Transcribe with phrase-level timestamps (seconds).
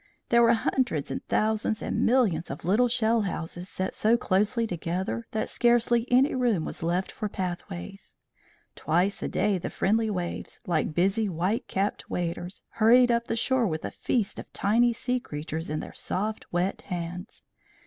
[0.29, 5.27] There were hundreds and thousands and millions of little shell houses, set so closely together
[5.29, 8.15] that scarcely any room was left for pathways.
[8.75, 13.67] Twice a day the friendly waves, like busy white capped waiters, hurried up the shore
[13.67, 17.43] with a feast of tiny sea creatures in their soft, wet hands.